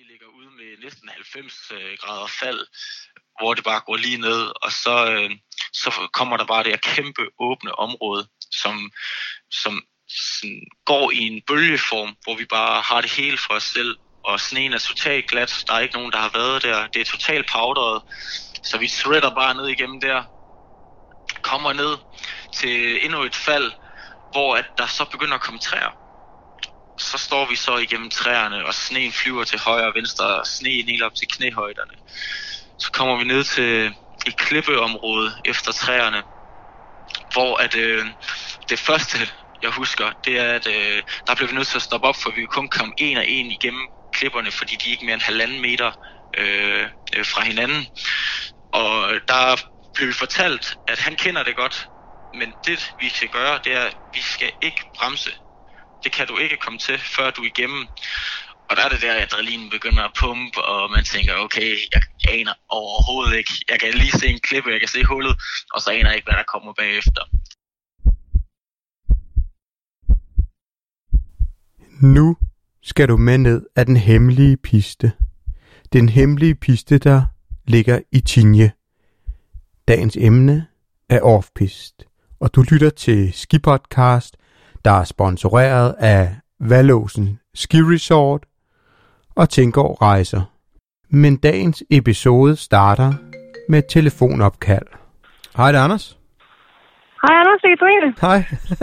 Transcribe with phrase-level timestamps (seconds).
[0.00, 2.66] vi ligger ude med næsten 90 øh, grader fald,
[3.38, 5.30] hvor det bare går lige ned, og så, øh,
[5.72, 8.90] så kommer der bare det her kæmpe åbne område, som,
[9.50, 13.96] som sådan, går i en bølgeform, hvor vi bare har det hele for os selv,
[14.24, 17.04] og sneen er totalt glat, der er ikke nogen, der har været der, det er
[17.04, 18.02] totalt powderet,
[18.64, 20.24] så vi shredder bare ned igennem der,
[21.42, 21.96] kommer ned
[22.54, 23.72] til endnu et fald,
[24.32, 25.99] hvor at der så begynder at komme træer.
[27.00, 30.88] Så står vi så igennem træerne, og sneen flyver til højre og venstre, og sneen
[30.88, 31.94] helt op til knæhøjderne.
[32.78, 33.94] Så kommer vi ned til
[34.26, 36.22] et klippeområde efter træerne,
[37.32, 38.06] hvor at, øh,
[38.68, 39.18] det første,
[39.62, 42.30] jeg husker, det er, at øh, der blev vi nødt til at stoppe op, for
[42.30, 45.60] vi kun komme en og en igennem klipperne, fordi de er ikke mere end halvanden
[45.60, 45.92] meter
[46.38, 47.86] øh, øh, fra hinanden.
[48.72, 49.56] Og der
[49.94, 51.88] blev vi fortalt, at han kender det godt,
[52.34, 55.30] men det vi skal gøre, det er, at vi skal ikke bremse.
[56.04, 57.86] Det kan du ikke komme til, før du er igennem.
[58.70, 62.02] Og der er det der, at adrenalin begynder at pumpe, og man tænker, okay, jeg
[62.28, 63.52] aner overhovedet ikke.
[63.70, 65.34] Jeg kan lige se en klippe, jeg kan se hullet,
[65.74, 67.22] og så aner jeg ikke, hvad der kommer bagefter.
[72.02, 72.36] Nu
[72.82, 75.12] skal du med ned af den hemmelige piste.
[75.92, 77.22] Den hemmelige piste, der
[77.64, 78.72] ligger i Tinje.
[79.88, 80.66] Dagens emne
[81.08, 82.04] er Offpist,
[82.40, 84.36] og du lytter til Skipodcast,
[84.84, 86.28] der er sponsoreret af
[86.60, 88.42] Valåsen Ski Resort
[89.36, 90.42] og Tænkår Rejser.
[91.10, 93.12] Men dagens episode starter
[93.68, 94.86] med et telefonopkald.
[95.56, 96.18] Hej, det er Anders.
[97.22, 98.08] Hej Anders, det er Katrine.
[98.26, 98.40] Hej.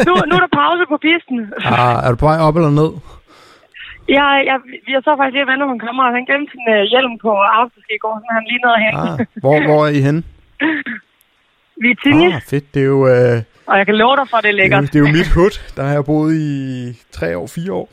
[0.08, 1.38] Nu, nu er der pause på pisten.
[1.80, 2.92] ah, er du på vej op eller ned?
[4.18, 4.58] Jeg, jeg,
[4.94, 6.14] jeg så faktisk lige på en kammerat.
[6.18, 8.82] Han glemte sin uh, hjelm på afterski i går, så han lige ned og.
[9.04, 10.22] Ah, hvor, hvor er I henne?
[11.82, 12.74] Vi er Tinje, Ah, fedt.
[12.74, 13.38] Det er jo, øh,
[13.68, 14.82] og jeg kan love dig for, at det er det, er lækkert.
[14.82, 15.54] jo, det er jo mit hud.
[15.76, 16.54] Der har jeg boet i
[17.12, 17.90] tre år, fire år.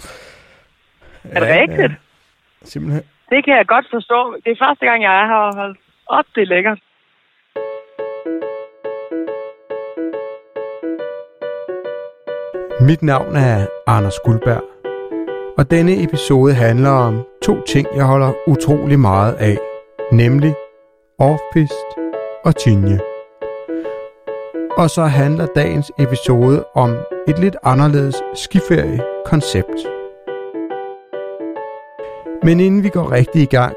[1.35, 1.93] Er det rigtigt?
[1.93, 3.03] Ja, simpelthen.
[3.31, 4.37] Det kan jeg godt forstå.
[4.45, 6.25] Det er første gang, jeg er her og holdt op.
[6.35, 6.79] Det er lækkert.
[12.81, 14.65] Mit navn er Anders Guldberg,
[15.59, 19.59] og denne episode handler om to ting, jeg holder utrolig meget af,
[20.13, 20.55] nemlig
[21.19, 21.89] Offpist
[22.45, 23.14] og Tinje.
[24.77, 26.97] Og så handler dagens episode om
[27.29, 29.87] et lidt anderledes skiferie-koncept.
[32.43, 33.77] Men inden vi går rigtig i gang,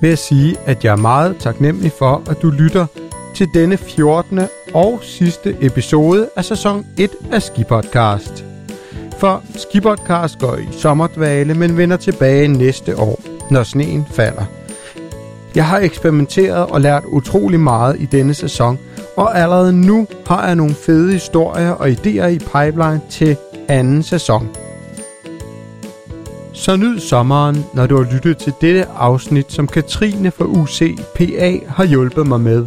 [0.00, 2.86] vil jeg sige, at jeg er meget taknemmelig for, at du lytter
[3.34, 4.40] til denne 14.
[4.74, 8.44] og sidste episode af sæson 1 af Skipodcast.
[9.18, 14.44] For Skipodcast går i sommerdvale, men vender tilbage næste år, når sneen falder.
[15.54, 18.78] Jeg har eksperimenteret og lært utrolig meget i denne sæson,
[19.16, 23.36] og allerede nu har jeg nogle fede historier og idéer i pipeline til
[23.68, 24.48] anden sæson.
[26.52, 31.84] Så nyd sommeren, når du har lyttet til dette afsnit, som Katrine fra UCPA har
[31.84, 32.66] hjulpet mig med.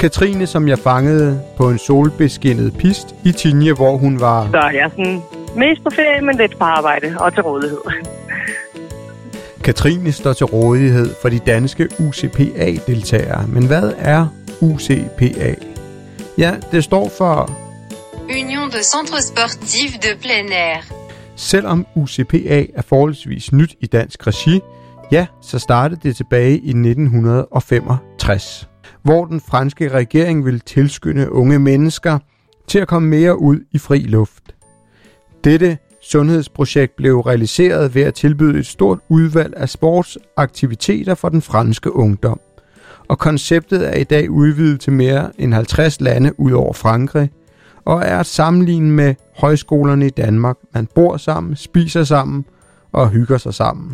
[0.00, 4.48] Katrine, som jeg fangede på en solbeskinnet pist i Tinje, hvor hun var...
[4.50, 5.22] Så jeg er sådan
[5.56, 7.78] mest på ferie, men lidt på arbejde og til rådighed.
[9.64, 13.46] Katrine står til rådighed for de danske UCPA-deltagere.
[13.48, 14.26] Men hvad er
[14.62, 15.54] UCPA?
[16.38, 17.50] Ja, det står for
[18.24, 20.76] Union de centres sportifs de plein air.
[21.36, 24.60] Selvom UCPA er forholdsvis nyt i dansk regi,
[25.12, 28.68] ja, så startede det tilbage i 1965,
[29.02, 32.18] hvor den franske regering ville tilskynde unge mennesker
[32.68, 34.42] til at komme mere ud i fri luft.
[35.44, 41.96] Dette sundhedsprojekt blev realiseret ved at tilbyde et stort udvalg af sportsaktiviteter for den franske
[41.96, 42.40] ungdom.
[43.10, 47.28] Og konceptet er i dag udvidet til mere end 50 lande ud over Frankrig,
[47.86, 49.10] og er at sammenligne med
[49.42, 50.56] højskolerne i Danmark.
[50.74, 52.44] Man bor sammen, spiser sammen
[52.92, 53.88] og hygger sig sammen.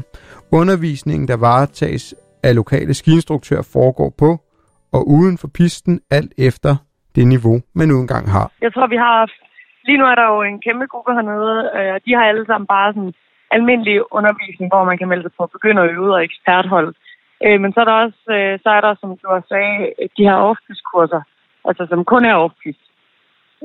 [0.53, 4.31] Undervisningen, der varetages af lokale skiinstruktører, foregår på
[4.97, 6.73] og uden for pisten, alt efter
[7.15, 8.47] det niveau, man nu engang har.
[8.65, 9.31] Jeg tror, vi har...
[9.89, 11.57] Lige nu er der jo en kæmpe gruppe hernede.
[11.77, 13.13] Øh, og de har alle sammen bare sådan
[13.57, 16.95] almindelig undervisning, hvor man kan melde sig på begynder øve og eksperthold.
[17.45, 20.23] Øh, men så er der også, øh, så er der, som du har sagde, de
[20.29, 20.61] her off
[20.93, 21.23] kurser
[21.69, 22.55] altså som kun er off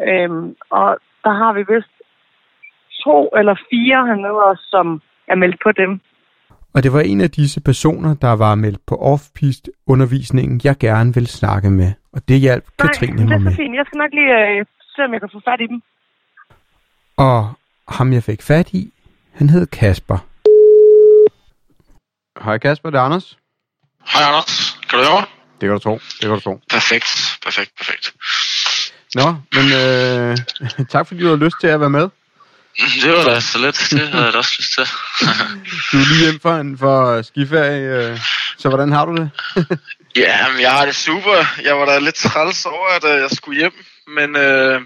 [0.10, 1.96] Øhm, og der har vi vist
[3.04, 6.00] to eller fire hernede også, som er meldt på dem.
[6.74, 11.14] Og det var en af disse personer, der var meldt på off-pist undervisningen, jeg gerne
[11.14, 11.92] vil snakke med.
[12.14, 13.52] Og det hjalp Katrine Nej, det mig er med.
[13.52, 13.76] så fint.
[13.76, 14.66] Jeg skal nok lige øh,
[14.96, 15.82] se, om jeg kan få fat i dem.
[17.18, 17.40] Og
[17.88, 18.94] ham jeg fik fat i,
[19.34, 20.18] han hed Kasper.
[22.44, 23.38] Hej Kasper, det er Anders.
[24.08, 25.26] Hej Anders, kan du høre mig?
[25.62, 26.62] Det kan du tro, det kan du tro.
[26.70, 28.14] Perfekt, perfekt, perfekt.
[29.16, 30.38] Nå, men øh,
[30.92, 32.10] tak fordi du har lyst til at være med.
[33.04, 33.88] Det var da så let.
[33.92, 34.86] Det havde jeg da også lyst til.
[35.92, 38.20] Du er lige hjem for en for skiferie, øh,
[38.58, 39.30] så hvordan har du det?
[40.24, 41.46] ja, men jeg har det super.
[41.64, 43.74] Jeg var da lidt træls over, at øh, jeg skulle hjem.
[44.08, 44.82] Men, øh,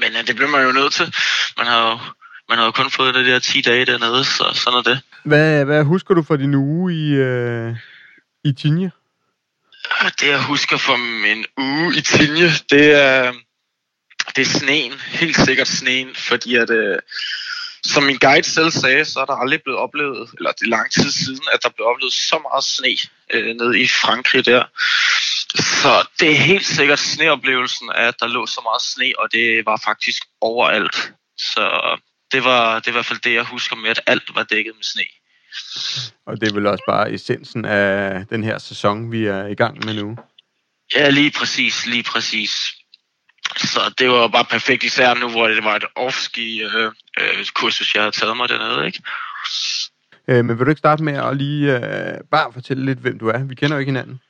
[0.00, 1.14] men øh, det blev man jo nødt til.
[1.58, 1.98] Man har jo
[2.48, 5.00] man har jo kun fået det der 10 dage dernede, så sådan er det.
[5.24, 7.76] Hvad, hvad husker du fra din uge i, øh,
[8.46, 8.90] i Tinje?
[10.20, 13.32] Det jeg husker fra min uge i Tinje, det er,
[14.36, 14.92] det er sneen.
[14.92, 16.98] Helt sikkert sneen, fordi at, øh,
[17.84, 20.92] som min guide selv sagde, så er der aldrig blevet oplevet, eller det er lang
[20.92, 22.96] tid siden, at der blev oplevet så meget sne
[23.32, 24.64] øh, nede i Frankrig der.
[25.82, 29.80] Så det er helt sikkert sneoplevelsen, at der lå så meget sne, og det var
[29.84, 31.12] faktisk overalt.
[31.38, 31.98] Så
[32.32, 34.74] det var, det var i hvert fald det, jeg husker med, at alt var dækket
[34.76, 35.04] med sne.
[36.26, 39.84] Og det er vel også bare essensen af den her sæson, vi er i gang
[39.84, 40.16] med nu.
[40.94, 42.50] Ja, lige præcis, lige præcis.
[43.56, 47.46] Så det var bare perfekt, især nu, hvor det var et off-ski øh, øh,
[47.94, 49.02] jeg havde taget mig dernede, ikke?
[50.28, 53.28] Øh, men vil du ikke starte med at lige øh, bare fortælle lidt, hvem du
[53.28, 53.38] er?
[53.38, 54.20] Vi kender jo ikke hinanden.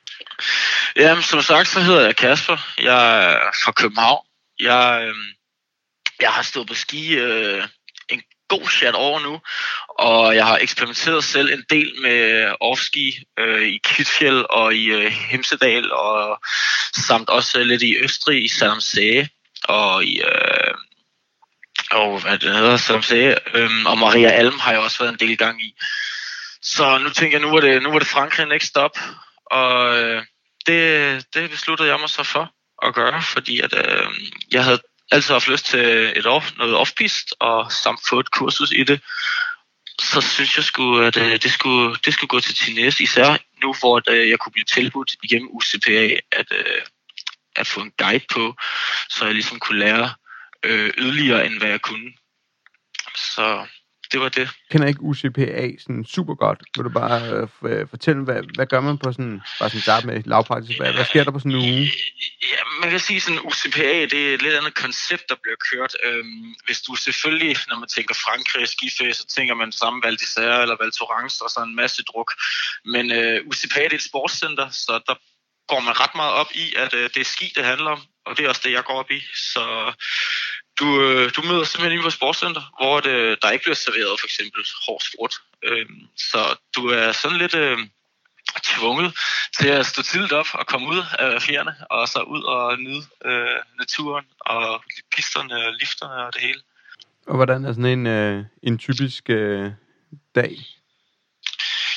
[0.96, 2.56] Jamen, som sagt, så hedder jeg Kasper.
[2.82, 4.26] Jeg er fra København.
[4.61, 5.14] Jeg, øh,
[6.20, 7.64] jeg har stået på ski øh,
[8.48, 9.40] god chat over nu,
[9.98, 14.84] og jeg har eksperimenteret selv en del med øh, offski øh, i Kvitfjell og i
[14.84, 16.40] øh, Hemsedal, og
[17.06, 19.28] samt også lidt i Østrig, i Salamsæge,
[19.64, 20.20] og i...
[20.20, 20.75] Øh,
[21.90, 25.28] og hvad det hedder, som sagde, øhm, og Maria Alm har jeg også været en
[25.28, 25.75] del gang i.
[26.62, 28.98] Så nu tænker jeg, nu var det, nu var det Frankrig next stop,
[29.50, 30.22] og øh,
[30.66, 32.52] det, det besluttede jeg mig så for
[32.87, 34.08] at gøre, fordi at, øh,
[34.52, 34.81] jeg havde
[35.11, 36.93] altid haft lyst til et off, noget off
[37.41, 39.00] og samt få et kursus i det,
[40.00, 43.75] så synes jeg sgu, at øh, det, skulle, det skulle gå til Tines, især nu,
[43.81, 46.82] hvor at, øh, jeg kunne blive tilbudt igennem UCPA, at, øh,
[47.56, 48.55] at få en guide på,
[49.08, 50.14] så jeg ligesom kunne lære
[50.62, 52.12] øh, yderligere, end hvad jeg kunne.
[53.14, 53.67] Så
[54.12, 54.38] det var det.
[54.38, 56.61] Jeg kender ikke UCPA sådan super godt.
[56.76, 60.23] Vil du bare øh, fortælle, hvad, hvad gør man på sådan, bare sådan start med
[60.25, 61.93] lavpraktisk, hvad, hvad sker der på sådan en uge?
[62.53, 65.97] Ja, man kan sige sådan, UCPA, det er et lidt andet koncept, der bliver kørt.
[66.05, 70.61] Øhm, hvis du selvfølgelig, når man tænker Frankrig skiferie, så tænker man samme Val d'Isère
[70.62, 72.31] eller Val Thorens, og så en masse druk.
[72.85, 75.14] Men øh, UCPA, det er et sportscenter, så der
[75.69, 78.37] går man ret meget op i, at øh, det er ski, det handler om, og
[78.37, 79.20] det er også det, jeg går op i.
[79.35, 79.93] Så
[80.81, 84.26] du, øh, du møder simpelthen inde på sportscenter, hvor det, der ikke bliver serveret for
[84.26, 85.34] eksempel hård sport.
[85.62, 85.87] Øh,
[86.17, 87.78] så du er sådan lidt øh,
[88.64, 89.17] tvunget
[89.58, 93.05] til at stå tidligt op og komme ud af fjerne, og så ud og nyde
[93.25, 94.82] øh, naturen og
[95.17, 96.61] pisterne og lifterne og det hele.
[97.26, 99.70] Og hvordan er sådan en, øh, en typisk øh,
[100.34, 100.56] dag?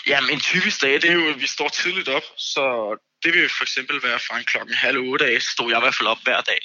[0.08, 3.50] Jamen en typisk dag, det er jo, at vi står tidligt op, så det vil
[3.58, 6.08] for eksempel være fra en klokken halv otte af, så stod jeg i hvert fald
[6.08, 6.62] op hver dag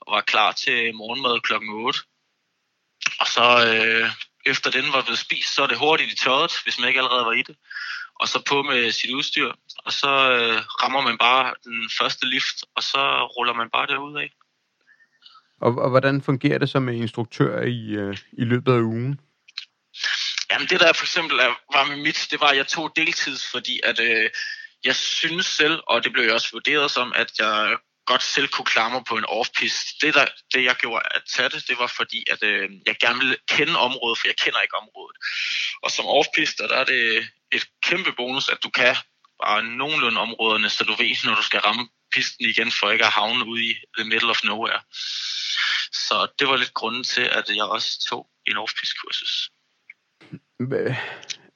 [0.00, 1.98] og var klar til morgenmad klokken 8.
[3.20, 4.10] Og så øh,
[4.46, 7.26] efter den var blevet spist, så er det hurtigt i tøjet, hvis man ikke allerede
[7.26, 7.56] var i det.
[8.20, 9.52] Og så på med sit udstyr,
[9.84, 14.16] og så øh, rammer man bare den første lift, og så ruller man bare derud
[14.18, 14.30] af.
[15.60, 19.20] Og, og hvordan fungerer det som instruktør i, øh, i løbet af ugen?
[20.50, 21.36] Jamen det der for eksempel
[21.72, 24.30] var med mit, det var, at jeg tog deltids, fordi at øh,
[24.84, 27.76] jeg synes selv, og det blev jeg også vurderet som, at jeg
[28.06, 29.48] godt selv kunne klare mig på en off
[30.00, 33.18] Det, der, det jeg gjorde at tage det, det var fordi, at øh, jeg gerne
[33.18, 35.16] ville kende området, for jeg kender ikke området.
[35.82, 36.28] Og som off
[36.58, 38.96] der er det et kæmpe bonus, at du kan
[39.44, 43.12] bare nogenlunde områderne, så du ved, når du skal ramme pisten igen, for ikke at
[43.12, 44.80] havne ude i the middle of nowhere.
[45.92, 49.50] Så det var lidt grunden til, at jeg også tog en off kursus.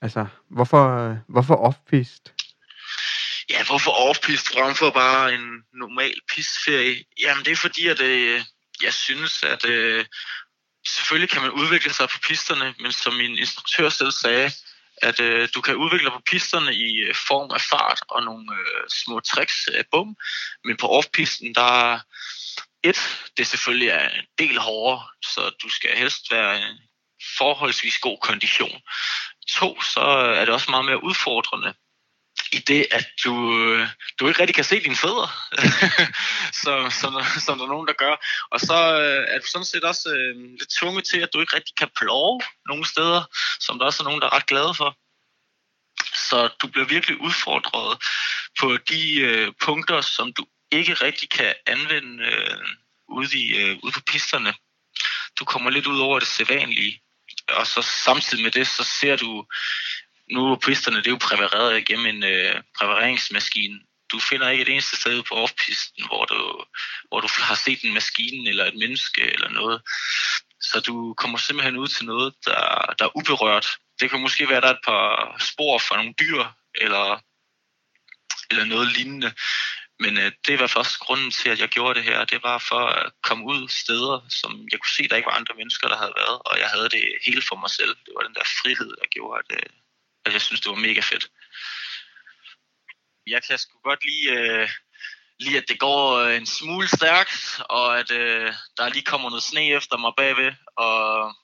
[0.02, 2.38] Altså, hvorfor, øh, hvorfor off-pist?
[3.50, 7.05] Ja, hvorfor off-pist frem for bare en normal pistferie?
[7.21, 8.45] Jamen, det er fordi, at øh,
[8.83, 10.05] jeg synes, at øh,
[10.97, 14.50] selvfølgelig kan man udvikle sig på pisterne, men som min instruktør selv sagde,
[15.02, 18.47] at øh, du kan udvikle dig på pisterne i øh, form af fart og nogle
[18.59, 20.17] øh, små tricks af bum,
[20.64, 22.00] men på off-pisten, der
[22.83, 22.99] et,
[23.37, 26.78] det selvfølgelig er en del hårdere, så du skal helst være en
[27.38, 28.81] forholdsvis god kondition.
[29.49, 30.00] To, så
[30.38, 31.75] er det også meget mere udfordrende
[32.52, 33.88] i det, at du, øh,
[34.21, 35.28] du ikke rigtig kan se dine fødder,
[36.62, 37.12] som, som,
[37.47, 38.14] som der er nogen, der gør.
[38.50, 41.57] Og så øh, er du sådan set også øh, lidt tvunget til, at du ikke
[41.57, 43.23] rigtig kan plove nogle steder,
[43.61, 44.97] som der også er nogen, der er ret glade for.
[46.28, 48.02] Så du bliver virkelig udfordret
[48.61, 52.59] på de øh, punkter, som du ikke rigtig kan anvende øh,
[53.09, 54.54] ude, i, øh, ude på pisterne.
[55.38, 57.02] Du kommer lidt ud over det sædvanlige.
[57.49, 59.47] Og så samtidig med det, så ser du
[60.32, 63.80] nu er pisterne det er jo præpareret igennem en øh, præpareringsmaskine.
[64.12, 66.64] Du finder ikke et eneste sted på offpisten, hvor du,
[67.08, 69.82] hvor du har set en maskine eller et menneske eller noget.
[70.61, 73.66] Så du kommer simpelthen ud til noget, der, der er uberørt.
[74.00, 76.44] Det kan måske være, at der er et par spor fra nogle dyr,
[76.75, 77.20] eller,
[78.50, 79.32] eller noget lignende.
[80.00, 82.25] Men øh, det var først grunden til, at jeg gjorde det her.
[82.25, 85.54] Det var for at komme ud steder, som jeg kunne se, der ikke var andre
[85.54, 86.38] mennesker, der havde været.
[86.49, 87.92] Og jeg havde det hele for mig selv.
[88.04, 89.70] Det var den der frihed, der gjorde, at, øh,
[90.28, 91.28] Altså, jeg synes, det var mega fedt.
[93.26, 94.68] Jeg kan sgu godt lide, øh,
[95.40, 99.42] lige at det går øh, en smule stærkt, og at øh, der lige kommer noget
[99.42, 100.52] sne efter mig bagved.
[100.76, 101.35] Og,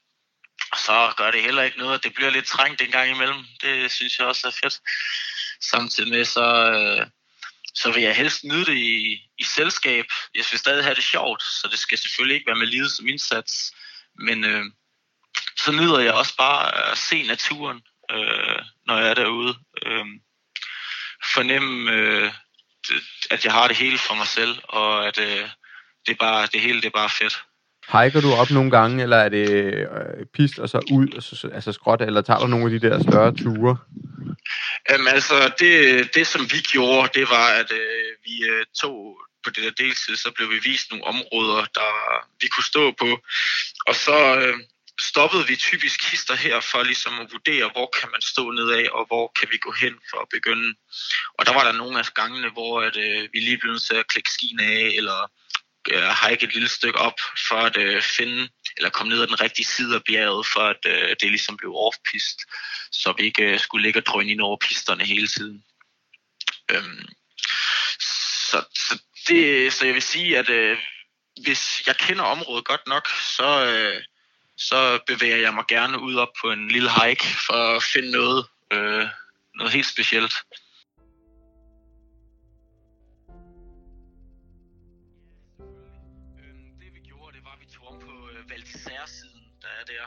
[0.77, 3.45] så gør det heller ikke noget, det bliver lidt trængt en gang imellem.
[3.63, 4.81] Det synes jeg også er fedt.
[5.61, 6.47] Samtidig med så...
[6.73, 7.07] Øh,
[7.77, 10.05] så vil jeg helst nyde det i, i selskab.
[10.35, 13.09] Jeg vil stadig have det sjovt, så det skal selvfølgelig ikke være med livet som
[13.09, 13.75] indsats.
[14.15, 14.65] Men øh,
[15.57, 19.55] så nyder jeg også bare at se naturen, øh, når jeg er derude.
[19.87, 20.05] Øh,
[21.35, 22.33] fornemme, øh,
[23.31, 25.49] at jeg har det hele for mig selv, og at øh,
[26.07, 27.45] det, er bare, det hele det er bare fedt.
[27.93, 31.49] Hiker du op nogle gange, eller er det øh, pist og så ud, og så,
[31.55, 33.77] altså skråt, eller tager du nogle af de der større ture?
[34.91, 35.75] Jamen altså, det,
[36.15, 40.17] det som vi gjorde, det var, at øh, vi øh, tog på det der deltid,
[40.17, 41.93] så blev vi vist nogle områder, der
[42.41, 43.11] vi kunne stå på.
[43.87, 44.59] Og så øh,
[45.01, 49.07] stoppede vi typisk kister her for ligesom at vurdere, hvor kan man stå nedad, og
[49.07, 50.75] hvor kan vi gå hen for at begynde.
[51.39, 53.95] Og der var der nogle af gangene, hvor at, øh, vi lige blev nødt til
[53.95, 55.31] at klikke skien af, eller
[55.93, 59.41] øh, hike et lille stykke op, for at øh, finde, eller komme ned ad den
[59.41, 62.39] rigtige side af bjerget, for at øh, det ligesom blev off-pist,
[62.93, 65.65] så vi ikke øh, skulle ligge og drøne ind over pisterne hele tiden.
[66.71, 67.07] Øhm,
[68.51, 70.79] så, så, det, så jeg vil sige, at øh,
[71.43, 74.03] hvis jeg kender området godt nok, så, øh,
[74.57, 78.47] så bevæger jeg mig gerne ud op på en lille hike for at finde noget,
[78.73, 79.07] øh,
[79.55, 80.35] noget helt specielt.
[86.39, 86.75] Øhm,
[88.51, 90.05] øh, siden der er der.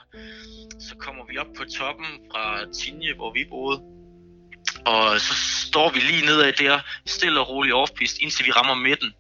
[0.80, 3.82] Så kommer vi op på toppen fra Tinje, hvor vi boede.
[4.86, 5.34] Og så
[5.68, 9.14] står vi lige nedad der, stille og roligt offpist, indtil vi rammer midten.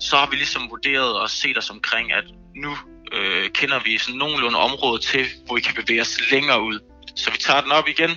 [0.00, 2.76] Så har vi ligesom vurderet og set os omkring, at nu
[3.12, 6.78] øh, kender vi sådan nogenlunde område til, hvor vi kan bevæge os længere ud.
[7.16, 8.10] Så vi tager den op igen.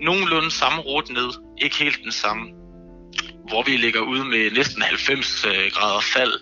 [0.00, 1.30] Nogenlunde samme rute ned,
[1.62, 2.44] ikke helt den samme.
[3.48, 6.32] Hvor vi ligger ude med næsten 90 øh, grader fald.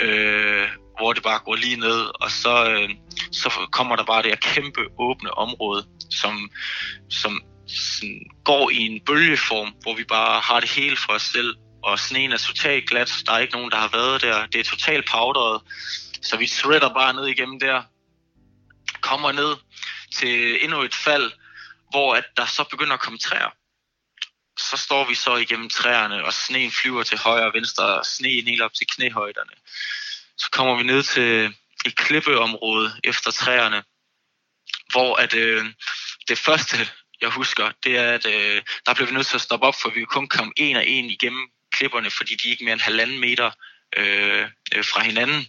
[0.00, 0.68] Øh,
[0.98, 2.88] hvor det bare går lige ned, og så, øh,
[3.32, 6.50] så kommer der bare det her kæmpe åbne område, som,
[7.10, 11.54] som sådan, går i en bølgeform, hvor vi bare har det hele for os selv,
[11.84, 14.64] og sneen er totalt glat, der er ikke nogen, der har været der, det er
[14.64, 15.60] totalt powderet,
[16.24, 17.82] så vi shredder bare ned igennem der,
[19.00, 19.56] kommer ned
[20.18, 21.32] til endnu et fald,
[21.90, 23.50] hvor at der så begynder at komme træer.
[24.58, 28.46] Så står vi så igennem træerne, og sneen flyver til højre og venstre, og sneen
[28.46, 29.56] helt op til knæhøjderne.
[30.38, 31.54] Så kommer vi ned til
[31.86, 33.82] et klippeområde efter træerne,
[34.92, 35.64] hvor at, øh,
[36.28, 36.76] det første,
[37.20, 39.90] jeg husker, det er, at øh, der blev vi nødt til at stoppe op, for
[39.90, 43.20] vi kun kom en og en igennem klipperne, fordi de er ikke mere end halvanden
[43.20, 43.50] meter
[43.96, 45.46] øh, øh, fra hinanden.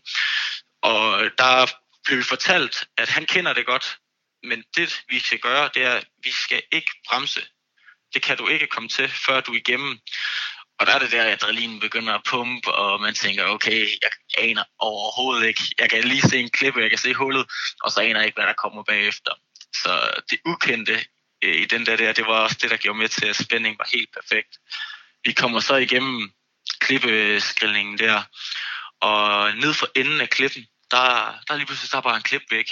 [0.91, 1.67] Og der
[2.05, 3.97] blev vi fortalt, at han kender det godt,
[4.43, 7.41] men det vi skal gøre, det er, at vi skal ikke bremse.
[8.13, 9.99] Det kan du ikke komme til, før du er igennem.
[10.79, 14.11] Og der er det der, at adrenalinen begynder at pumpe, og man tænker, okay, jeg
[14.37, 15.61] aner overhovedet ikke.
[15.79, 17.45] Jeg kan lige se en klippe, jeg kan se hullet,
[17.83, 19.31] og så aner jeg ikke, hvad der kommer bagefter.
[19.83, 21.05] Så det ukendte
[21.43, 23.79] øh, i den der, der, det var også det, der gjorde med til, at spændingen
[23.79, 24.57] var helt perfekt.
[25.25, 26.31] Vi kommer så igennem
[26.79, 28.23] klippeskrillingen der,
[29.01, 32.69] og ned for enden af klippen, der, der lige pludselig stopper han klip væk.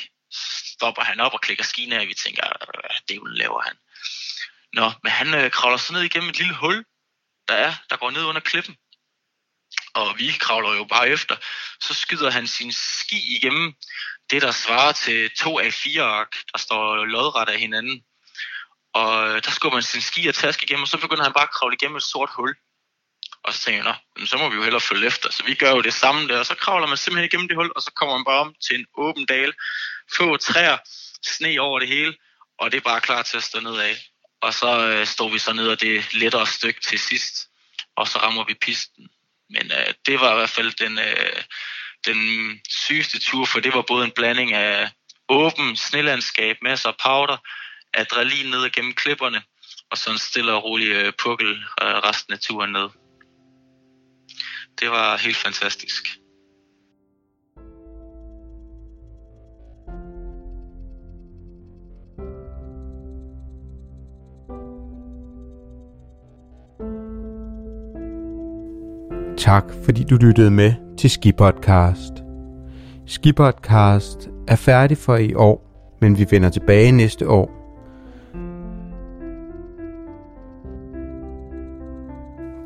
[0.76, 2.44] Stopper han op og klikker skien af, og vi tænker,
[3.08, 3.76] det laver han.
[4.74, 6.86] Nå, men han øh, kravler så ned igennem et lille hul,
[7.48, 8.76] der er, der går ned under klippen.
[9.94, 11.36] Og vi kravler jo bare efter.
[11.82, 13.74] Så skyder han sin ski igennem
[14.30, 18.04] det, der svarer til to af fire ark, der står lodret af hinanden.
[18.94, 21.44] Og øh, der skubber han sin ski og taske igennem, og så begynder han bare
[21.44, 22.56] at kravle igennem et sort hul.
[23.44, 25.32] Og så tænker jeg, Nå, så må vi jo hellere følge efter.
[25.32, 27.72] Så vi gør jo det samme der, og så kravler man simpelthen igennem det hul,
[27.76, 29.54] og så kommer man bare om til en åben dal.
[30.18, 30.78] Få træer,
[31.24, 32.14] sne over det hele,
[32.60, 33.96] og det er bare klar til at stå nedad.
[34.42, 37.50] Og så øh, står vi så ned og det lettere stykke til sidst,
[37.96, 39.10] og så rammer vi pisten.
[39.50, 41.44] Men øh, det var i hvert fald den, øh,
[42.06, 42.20] den
[42.70, 44.90] sygeste tur, for det var både en blanding af
[45.30, 47.38] åben snelandskab, masser af powder,
[47.94, 49.44] adrenalin ned gennem klipperne,
[49.92, 53.03] og sådan stille og rolig øh, pukkel øh, resten af turen ned.
[54.80, 56.20] Det var helt fantastisk.
[69.38, 72.14] Tak fordi du lyttede med til Skipodcast.
[73.06, 75.70] Skipodcast er færdig for i år,
[76.02, 77.64] men vi vender tilbage næste år.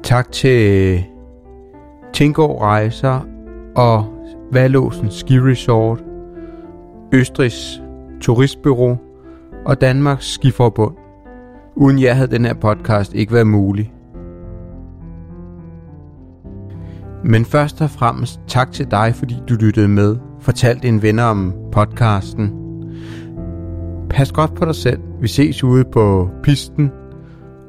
[0.03, 1.03] Tak til
[2.13, 3.27] Tingård Rejser
[3.75, 4.05] og
[4.51, 6.03] Valåsen Ski Resort,
[7.13, 7.81] Østrigs
[8.21, 8.97] Turistbyrå
[9.65, 10.95] og Danmarks Skiforbund.
[11.75, 13.93] Uden jer havde den her podcast ikke været mulig.
[17.23, 20.17] Men først og fremmest tak til dig, fordi du lyttede med.
[20.39, 22.53] Fortal dine venner om podcasten.
[24.09, 24.99] Pas godt på dig selv.
[25.21, 26.91] Vi ses ude på pisten.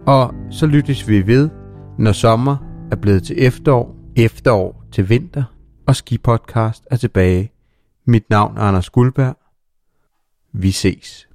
[0.06, 1.48] Og så lyttes vi ved,
[1.98, 2.56] når sommer
[2.90, 5.44] er blevet til efterår, efterår til vinter,
[5.86, 7.52] og Ski Podcast er tilbage.
[8.04, 9.38] Mit navn er Anders Guldberg.
[10.52, 11.27] Vi ses.